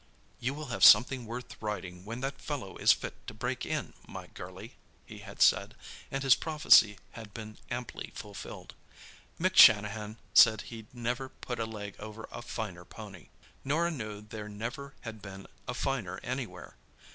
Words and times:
"You 0.39 0.55
will 0.55 0.69
have 0.73 0.83
something 0.83 1.27
worth 1.27 1.61
riding 1.61 2.05
when 2.05 2.21
that 2.21 2.41
fellow 2.41 2.75
is 2.77 2.91
fit 2.91 3.13
to 3.27 3.35
break 3.35 3.67
in, 3.67 3.93
my 4.07 4.25
girlie," 4.25 4.73
he 5.05 5.19
had 5.19 5.43
said, 5.43 5.75
and 6.09 6.23
his 6.23 6.33
prophecy 6.33 6.97
had 7.11 7.35
been 7.35 7.59
amply 7.69 8.11
fulfilled. 8.15 8.73
Mick 9.39 9.55
Shanahan 9.55 10.17
said 10.33 10.61
he'd 10.73 10.91
never 10.91 11.29
put 11.29 11.59
a 11.59 11.65
leg 11.67 11.95
over 11.99 12.27
a 12.31 12.41
finer 12.41 12.83
pony. 12.83 13.27
Norah 13.63 13.91
knew 13.91 14.21
there 14.21 14.49
never 14.49 14.95
had 15.01 15.21
been 15.21 15.45
a 15.67 15.75
finer 15.75 16.19
anywhere. 16.23 16.77